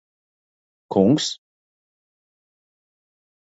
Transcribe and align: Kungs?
Kungs? 0.93 1.27